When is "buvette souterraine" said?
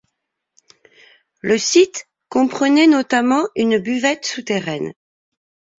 3.77-4.93